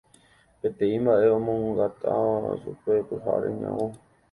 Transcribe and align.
peteĩ 0.59 0.95
mba'e 1.01 1.25
omoangatáva 1.37 2.51
chupe 2.61 2.93
pyhare 3.07 3.47
ñavõ 3.61 3.87